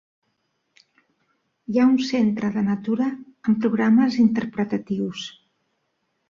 Hi 1.73 1.77
ha 1.81 1.85
un 1.89 1.99
centre 2.07 2.49
de 2.55 2.63
natura 2.69 3.11
amb 3.19 3.61
programes 3.67 4.19
interpretatius. 4.25 5.29